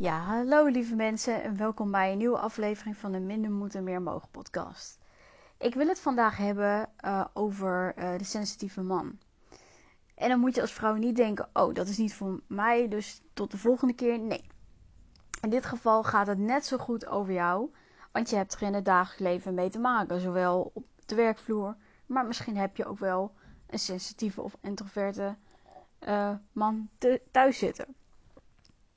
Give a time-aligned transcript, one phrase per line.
[0.00, 4.02] Ja, hallo lieve mensen en welkom bij een nieuwe aflevering van de Minder Moeten Meer
[4.02, 4.98] Mogen podcast.
[5.56, 9.18] Ik wil het vandaag hebben uh, over uh, de sensitieve man.
[10.14, 13.22] En dan moet je als vrouw niet denken, oh dat is niet voor mij, dus
[13.32, 14.18] tot de volgende keer.
[14.18, 14.44] Nee.
[15.40, 17.70] In dit geval gaat het net zo goed over jou,
[18.12, 21.76] want je hebt er in het dagelijks leven mee te maken, zowel op de werkvloer,
[22.06, 23.34] maar misschien heb je ook wel
[23.66, 25.36] een sensitieve of introverte
[26.00, 26.88] uh, man
[27.30, 27.96] thuis zitten.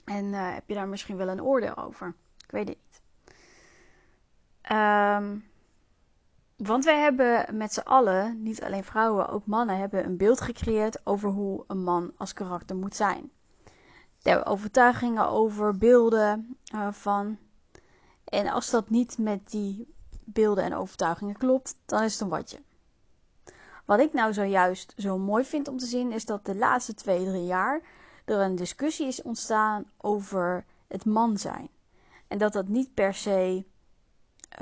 [0.03, 2.13] En uh, heb je daar misschien wel een oordeel over?
[2.43, 3.01] Ik weet het niet.
[4.71, 5.49] Um,
[6.55, 11.05] want wij hebben met z'n allen, niet alleen vrouwen, ook mannen, hebben een beeld gecreëerd
[11.05, 13.31] over hoe een man als karakter moet zijn.
[14.21, 17.37] Daar hebben overtuigingen over, beelden uh, van.
[18.23, 22.59] En als dat niet met die beelden en overtuigingen klopt, dan is het een watje.
[23.85, 27.25] Wat ik nou zojuist zo mooi vind om te zien, is dat de laatste twee,
[27.25, 27.81] drie jaar
[28.31, 31.69] er een discussie is ontstaan over het man zijn.
[32.27, 33.65] En dat dat niet per se,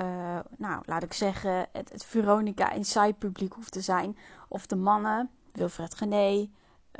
[0.00, 4.16] uh, nou laat ik zeggen, het, Veronica Inside publiek hoeft te zijn.
[4.48, 6.50] Of de mannen, Wilfred Gené,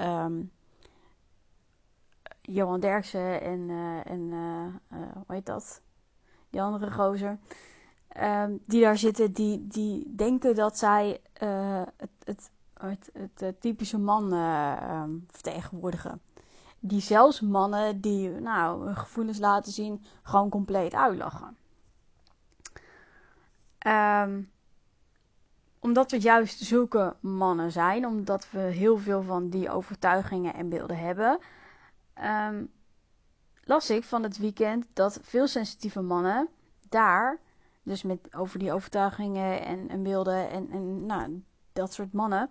[0.00, 0.53] um,
[2.41, 5.83] Johan Derksen en, uh, en uh, hoe heet dat?
[6.50, 7.39] Die andere gozer.
[8.20, 14.33] Um, die daar zitten, die, die denken dat zij het, het, het, het, typische man
[14.33, 16.20] um, vertegenwoordigen
[16.81, 21.56] die zelfs mannen die nou, hun gevoelens laten zien, gewoon compleet uitlachen.
[23.86, 24.50] Um,
[25.78, 30.98] omdat we juist zulke mannen zijn, omdat we heel veel van die overtuigingen en beelden
[30.98, 31.39] hebben,
[32.48, 32.70] um,
[33.64, 36.48] las ik van het weekend dat veel sensitieve mannen
[36.89, 37.39] daar,
[37.83, 41.42] dus met, over die overtuigingen en, en beelden en, en nou,
[41.73, 42.51] dat soort mannen,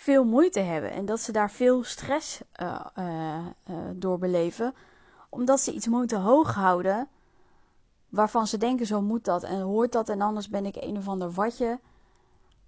[0.00, 3.46] veel moeite hebben en dat ze daar veel stress uh, uh,
[3.94, 4.74] door beleven,
[5.28, 7.08] omdat ze iets moeten hoog houden
[8.08, 11.08] waarvan ze denken zo moet dat en hoort dat en anders ben ik een of
[11.08, 11.80] ander watje,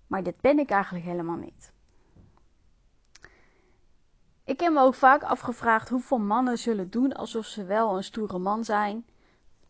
[0.07, 1.73] maar dit ben ik eigenlijk helemaal niet.
[4.45, 8.39] Ik heb me ook vaak afgevraagd hoeveel mannen zullen doen alsof ze wel een stoere
[8.39, 9.07] man zijn.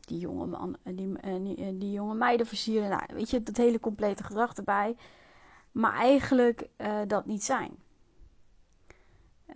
[0.01, 1.13] Die jonge, man, die,
[1.43, 2.89] die, die jonge meiden versieren.
[2.89, 4.97] Nou, weet je, dat hele complete gedrag erbij
[5.73, 7.77] maar eigenlijk uh, dat niet zijn.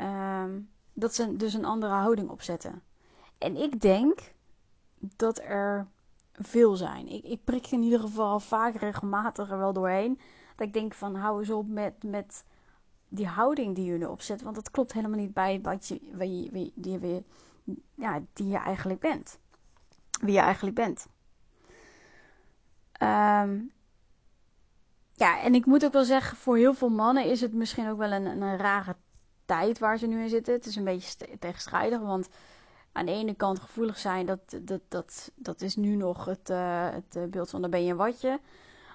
[0.01, 2.83] Um, dat ze dus een andere houding opzetten.
[3.39, 4.33] En ik denk
[4.99, 5.87] dat er
[6.33, 7.09] veel zijn.
[7.09, 10.21] Ik, ik prik in ieder geval vaak regelmatig er wel doorheen.
[10.57, 12.45] Dat ik denk van hou eens op met, met
[13.09, 14.45] die houding die jullie opzetten.
[14.45, 17.25] Want dat klopt helemaal niet bij wat je, wie, wie, die,
[17.95, 19.39] ja, die je eigenlijk bent.
[20.21, 21.07] Wie je eigenlijk bent.
[23.03, 23.73] Um,
[25.17, 27.99] ja, en ik moet ook wel zeggen, voor heel veel mannen is het misschien ook
[27.99, 28.97] wel een, een rare
[29.45, 30.55] tijd waar ze nu in zitten.
[30.55, 32.29] Het is een beetje tegenstrijdig, want
[32.93, 36.91] aan de ene kant gevoelig zijn, dat, dat, dat, dat is nu nog het, uh,
[36.91, 38.41] het eh, beeld van dan ben je een watje.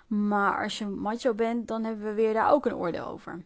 [0.08, 3.46] Maar als je macho bent, dan hebben we weer daar ook een oordeel over.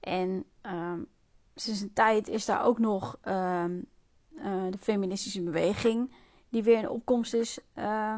[0.00, 1.06] En um,
[1.54, 3.84] sinds een tijd is daar ook nog um,
[4.32, 6.14] uh, de feministische beweging,
[6.48, 8.14] die weer in opkomst is uh,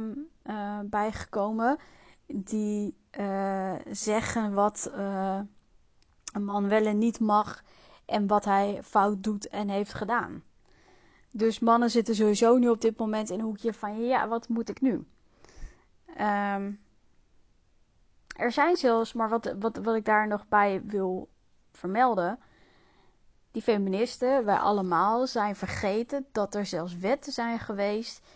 [0.85, 1.79] bijgekomen
[2.35, 5.41] die uh, zeggen wat uh,
[6.33, 7.63] een man wel en niet mag
[8.05, 10.43] en wat hij fout doet en heeft gedaan.
[11.31, 14.69] Dus mannen zitten sowieso nu op dit moment in een hoekje van ja, wat moet
[14.69, 15.07] ik nu?
[16.21, 16.81] Um,
[18.37, 21.29] er zijn zelfs, maar wat, wat, wat ik daar nog bij wil
[21.71, 22.39] vermelden.
[23.51, 28.27] Die feministen, wij allemaal, zijn vergeten dat er zelfs wetten zijn geweest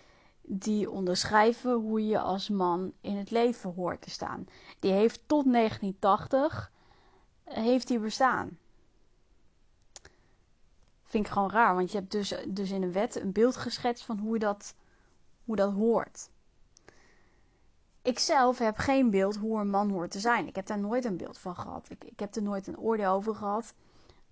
[0.49, 4.47] die onderschrijven hoe je als man in het leven hoort te staan.
[4.79, 6.73] Die heeft tot 1980
[7.45, 8.59] heeft die bestaan.
[11.05, 14.05] Vind ik gewoon raar, want je hebt dus, dus in een wet een beeld geschetst
[14.05, 14.75] van hoe dat,
[15.45, 16.29] hoe dat hoort.
[18.03, 20.47] Ik zelf heb geen beeld hoe een man hoort te zijn.
[20.47, 21.91] Ik heb daar nooit een beeld van gehad.
[21.91, 23.75] Ik, heb er nooit een oordeel over gehad.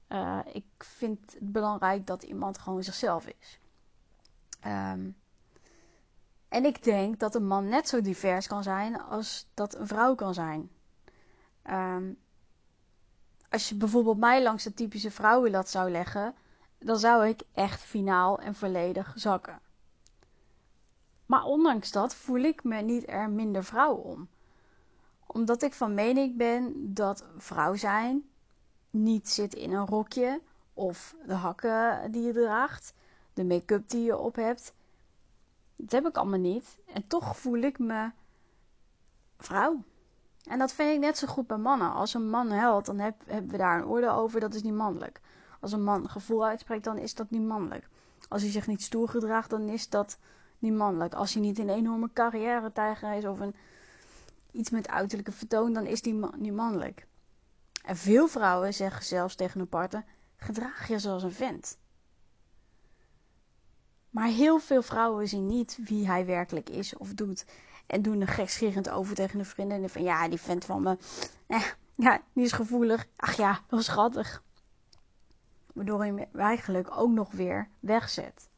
[0.09, 3.59] Uh, ik vind het belangrijk dat iemand gewoon zichzelf is.
[4.67, 5.17] Um,
[6.55, 10.15] en ik denk dat een man net zo divers kan zijn als dat een vrouw
[10.15, 10.71] kan zijn.
[11.71, 12.19] Um,
[13.49, 16.35] als je bijvoorbeeld mij langs de typische vrouwenlat zou leggen,
[16.79, 19.61] dan zou ik echt finaal en volledig zakken.
[21.27, 24.29] Maar ondanks dat voel ik me niet er minder vrouw om.
[25.27, 28.29] Omdat ik van mening ben dat vrouw zijn
[28.91, 30.41] niet zit in een rokje
[30.75, 32.95] of de hakken die je draagt,
[33.33, 34.73] de make-up die je op hebt
[35.77, 36.79] dat heb ik allemaal niet.
[36.87, 38.11] En toch voel ik me
[39.39, 39.83] vrouw.
[40.45, 41.93] En dat vind ik net zo goed bij mannen.
[41.93, 44.41] Als een man helpt, dan heb, hebben we daar een oordeel over.
[44.41, 45.21] Dat is niet mannelijk.
[45.61, 47.89] Als een man gevoel uitspreekt, dan is dat niet mannelijk.
[48.29, 50.19] Als hij zich niet stoer gedraagt, dan is dat
[50.59, 51.15] niet mannelijk.
[51.15, 53.55] Als hij niet een enorme carrière-tijger is of een,
[54.51, 57.07] iets met uiterlijke vertoon, dan is die niet mannelijk.
[57.85, 60.05] En veel vrouwen zeggen zelfs tegen een partner:
[60.37, 61.79] gedraag je zoals een vent.
[64.15, 67.47] Maar heel veel vrouwen zien niet wie hij werkelijk is of doet.
[67.87, 69.89] En doen er gekscherend over tegen een vriendin.
[69.89, 70.99] Van ja, die vent van me.
[71.47, 71.63] Eh,
[71.95, 73.07] ja, die is gevoelig.
[73.17, 74.43] Ach ja, wel schattig.
[75.73, 78.49] Waardoor je hem eigenlijk ook nog weer wegzet.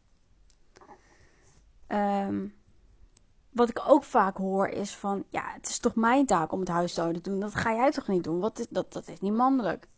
[1.89, 2.55] Um,
[3.51, 6.69] wat ik ook vaak hoor is van, ja, het is toch mijn taak om het
[6.69, 7.41] huishouden te doen.
[7.41, 8.41] Dat ga jij toch niet doen?
[8.41, 9.89] Wat is, dat, dat is niet mannelijk.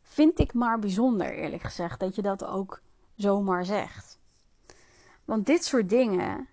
[0.00, 2.80] Vind ik maar bijzonder, eerlijk gezegd, dat je dat ook
[3.14, 4.05] zomaar zegt.
[5.26, 6.48] Want dit soort dingen,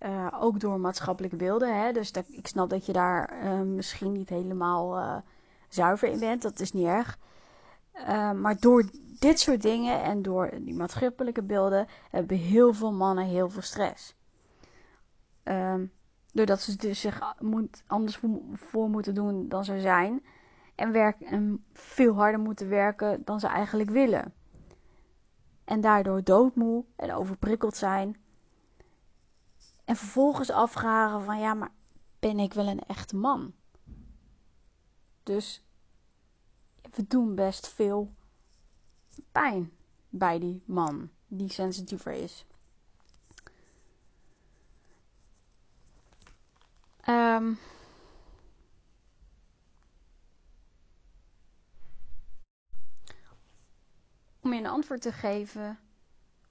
[0.00, 4.28] uh, ook door maatschappelijke beelden, hè, dus ik snap dat je daar uh, misschien niet
[4.28, 5.16] helemaal uh,
[5.68, 7.18] zuiver in bent, dat is niet erg.
[8.34, 8.84] maar door
[9.18, 14.16] dit soort dingen en door die maatschappelijke beelden hebben heel veel mannen heel veel stress.
[15.44, 15.92] Um,
[16.32, 18.20] doordat ze dus zich moet, anders
[18.52, 20.24] voor moeten doen dan ze zijn.
[20.74, 24.34] En, en veel harder moeten werken dan ze eigenlijk willen.
[25.70, 28.16] En daardoor doodmoe en overprikkeld zijn.
[29.84, 31.72] En vervolgens afvragen van ja, maar
[32.18, 33.52] ben ik wel een echte man?
[35.22, 35.62] Dus
[36.90, 38.14] we doen best veel
[39.32, 39.72] pijn
[40.08, 42.44] bij die man die sensitiever is.
[47.08, 47.58] Um,
[54.40, 55.78] om je een antwoord te geven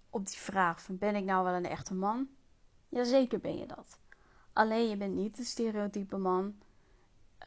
[0.09, 2.27] op die vraag van ben ik nou wel een echte man?
[2.89, 4.00] Jazeker ben je dat.
[4.53, 6.56] Alleen je bent niet de stereotype man.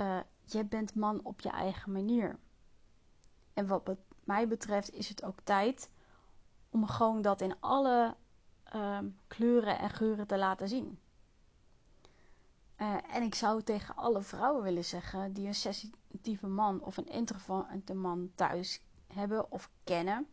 [0.00, 2.38] Uh, je bent man op je eigen manier.
[3.54, 5.90] En wat mij betreft is het ook tijd
[6.70, 8.16] om gewoon dat in alle
[8.74, 10.98] uh, kleuren en geuren te laten zien.
[12.76, 17.08] Uh, en ik zou tegen alle vrouwen willen zeggen die een sensitieve man of een
[17.08, 20.26] introverte man thuis hebben of kennen.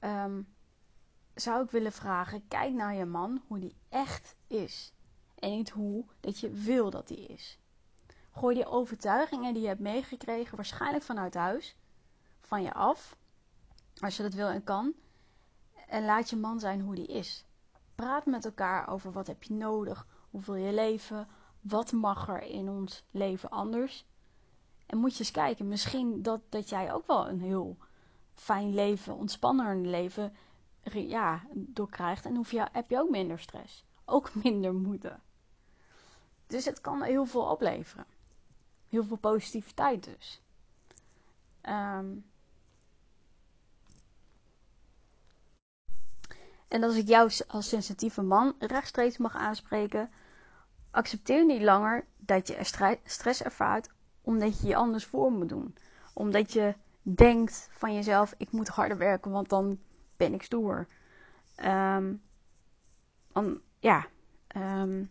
[0.00, 0.48] Um,
[1.34, 4.92] zou ik willen vragen: kijk naar je man hoe die echt is.
[5.38, 7.58] En niet hoe dat je wil dat hij is.
[8.32, 11.76] Gooi die overtuigingen die je hebt meegekregen, waarschijnlijk vanuit huis,
[12.40, 13.16] van je af.
[14.00, 14.94] Als je dat wil en kan.
[15.88, 17.44] En laat je man zijn hoe die is.
[17.94, 21.28] Praat met elkaar over wat heb je nodig hoe wil je leven?
[21.60, 24.06] Wat mag er in ons leven anders?
[24.88, 27.76] En moet je eens kijken, misschien dat, dat jij ook wel een heel
[28.34, 30.36] fijn leven, ontspanner leven
[30.92, 32.24] ja, doorkrijgt.
[32.24, 33.84] En hoef je, heb je ook minder stress.
[34.04, 35.18] Ook minder moede.
[36.46, 38.06] Dus het kan heel veel opleveren.
[38.88, 40.42] Heel veel positiviteit dus.
[41.62, 42.24] Um,
[46.68, 50.10] en als ik jou als sensitieve man rechtstreeks mag aanspreken,
[50.90, 52.64] accepteer niet langer dat je
[53.04, 53.88] stress ervaart
[54.28, 55.74] omdat je je anders voor moet doen.
[56.14, 59.78] Omdat je denkt van jezelf: ik moet harder werken, want dan
[60.16, 60.86] ben ik stoer.
[61.64, 62.22] Um,
[63.78, 64.06] ja.
[64.56, 65.10] Um,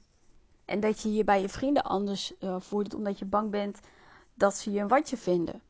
[0.66, 2.58] en dat je je bij je vrienden anders uh,
[2.96, 3.80] omdat je bang bent
[4.34, 5.62] dat ze je een watje vinden.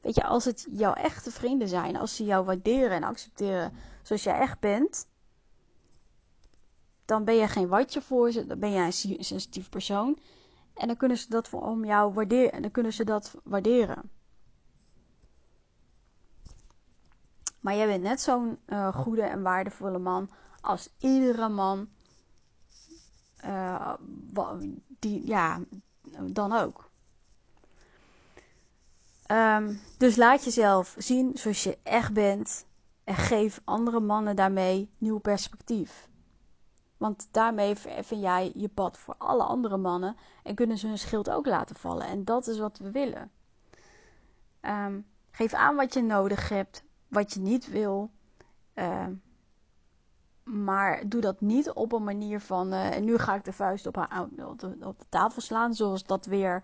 [0.00, 4.22] Weet je, als het jouw echte vrienden zijn, als ze jou waarderen en accepteren zoals
[4.22, 5.08] jij echt bent,
[7.04, 10.18] dan ben je geen watje voor ze, dan ben jij een sensitief persoon.
[10.76, 12.52] En dan kunnen ze dat om jou waarderen.
[12.52, 14.10] En dan kunnen ze dat waarderen.
[17.60, 20.30] Maar jij bent net zo'n uh, goede en waardevolle man
[20.60, 21.88] als iedere man.
[23.44, 23.92] Uh,
[24.98, 25.60] die, ja,
[26.22, 26.90] dan ook.
[29.30, 32.66] Um, dus laat jezelf zien zoals je echt bent.
[33.04, 36.08] En geef andere mannen daarmee nieuw perspectief.
[36.96, 41.30] Want daarmee vind jij je pad voor alle andere mannen en kunnen ze hun schild
[41.30, 42.06] ook laten vallen.
[42.06, 43.30] En dat is wat we willen.
[44.60, 48.10] Um, geef aan wat je nodig hebt, wat je niet wil.
[48.74, 49.06] Uh,
[50.42, 52.72] maar doe dat niet op een manier van.
[52.72, 53.96] Uh, en nu ga ik de vuist op,
[54.46, 56.62] op, de, op de tafel slaan, zoals dat weer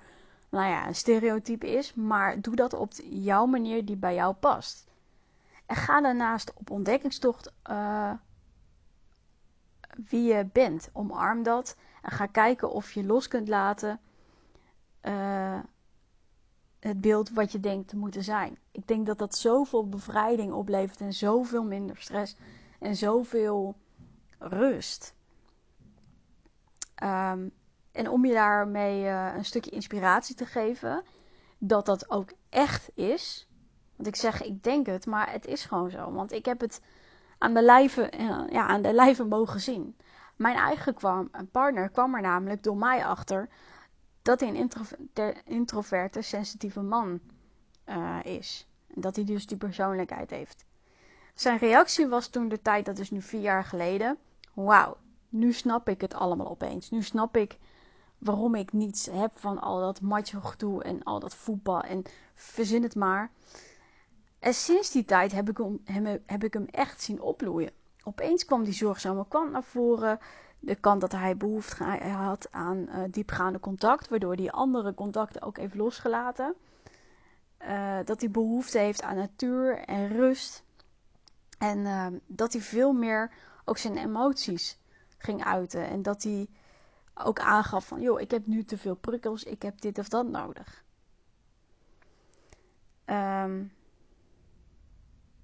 [0.49, 1.95] nou ja, een stereotype is.
[1.95, 4.91] Maar doe dat op jouw manier die bij jou past.
[5.67, 7.53] En ga daarnaast op ontdekkingstocht.
[7.71, 8.13] Uh,
[10.09, 10.91] wie je bent.
[10.93, 14.01] Omarm dat en ga kijken of je los kunt laten
[15.03, 15.61] uh,
[16.81, 18.59] het beeld wat je denkt te moeten zijn.
[18.71, 22.37] Ik denk dat dat zoveel bevrijding oplevert en zoveel minder stress
[22.79, 23.77] en zoveel
[24.39, 25.15] rust.
[27.03, 27.53] Um,
[27.93, 31.03] en om je daarmee uh, een stukje inspiratie te geven,
[31.59, 33.49] dat dat ook echt is.
[33.97, 36.13] Want ik zeg, ik denk het, maar het is gewoon zo.
[36.13, 36.81] Want ik heb het
[37.43, 38.13] aan de lijve,
[38.51, 39.97] ja, aan de lijve mogen zien.
[40.37, 43.49] Mijn eigen kwam, partner kwam er namelijk door mij achter
[44.23, 44.71] dat hij een
[45.45, 47.21] introverte, sensitieve man
[47.89, 48.67] uh, is.
[48.95, 50.65] En dat hij dus die persoonlijkheid heeft.
[51.35, 54.19] Zijn reactie was toen de tijd, dat is nu vier jaar geleden.
[54.55, 54.97] Wauw,
[55.29, 56.91] nu snap ik het allemaal opeens.
[56.91, 57.59] Nu snap ik
[58.19, 62.03] waarom ik niets heb van al dat macho gedoe en al dat voetbal en
[62.35, 63.31] verzin het maar.
[64.43, 67.71] En sinds die tijd heb ik hem, heb ik hem echt zien opbloeien.
[68.05, 70.19] Opeens kwam die zorgzame kant naar voren.
[70.59, 75.57] De kant dat hij behoefte had aan uh, diepgaande contact, waardoor hij andere contacten ook
[75.57, 76.55] heeft losgelaten.
[77.61, 80.65] Uh, dat hij behoefte heeft aan natuur en rust.
[81.59, 83.33] En uh, dat hij veel meer
[83.65, 84.79] ook zijn emoties
[85.19, 85.87] ging uiten.
[85.87, 86.49] En dat hij
[87.15, 90.27] ook aangaf van, joh, ik heb nu te veel prikkels, ik heb dit of dat
[90.27, 90.85] nodig.
[93.07, 93.73] Um,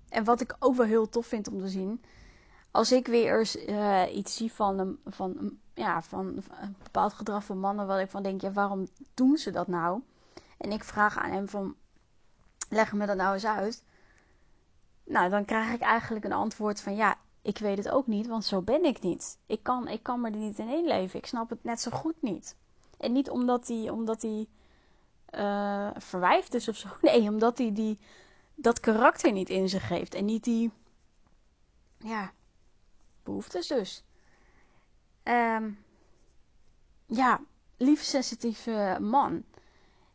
[0.08, 2.02] en wat ik ook wel heel tof vind om te zien,
[2.70, 6.26] als ik weer eens uh, iets zie van, een, van, ja, van
[6.60, 10.02] een bepaald gedrag van mannen, wat ik van denk, ja, waarom doen ze dat nou?
[10.58, 11.74] En ik vraag aan hem van,
[12.68, 13.84] leg me dat nou eens uit.
[15.04, 18.44] Nou, dan krijg ik eigenlijk een antwoord van, ja, ik weet het ook niet, want
[18.44, 19.38] zo ben ik niet.
[19.46, 21.18] Ik kan, ik kan me er niet in leven.
[21.18, 22.56] Ik snap het net zo goed niet.
[22.98, 26.88] En niet omdat hij, omdat uh, verwijfd is of zo.
[27.02, 27.98] Nee, omdat hij die,
[28.60, 30.14] dat karakter niet in zich heeft.
[30.14, 30.72] En niet die,
[31.98, 32.32] ja,
[33.22, 34.04] behoeftes dus.
[35.24, 35.78] Um,
[37.06, 37.40] ja,
[37.76, 39.44] lief sensitieve man.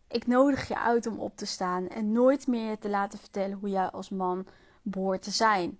[0.07, 3.69] Ik nodig je uit om op te staan en nooit meer te laten vertellen hoe
[3.69, 4.47] jij als man
[4.81, 5.79] behoort te zijn.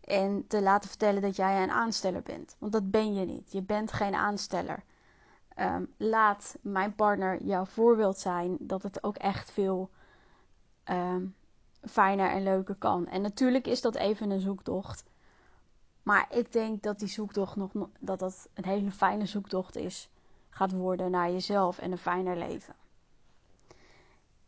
[0.00, 2.56] En te laten vertellen dat jij een aansteller bent.
[2.58, 3.52] Want dat ben je niet.
[3.52, 4.84] Je bent geen aansteller.
[5.58, 9.90] Um, laat mijn partner jouw voorbeeld zijn dat het ook echt veel
[10.84, 11.34] um,
[11.88, 13.06] fijner en leuker kan.
[13.06, 15.04] En natuurlijk is dat even een zoektocht.
[16.02, 20.08] Maar ik denk dat die zoektocht nog dat dat een hele fijne zoektocht is.
[20.50, 22.74] Gaat worden naar jezelf en een fijner leven.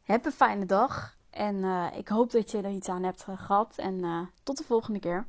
[0.03, 1.17] Heb een fijne dag.
[1.31, 3.77] En uh, ik hoop dat je er iets aan hebt gehad.
[3.77, 5.27] En uh, tot de volgende keer.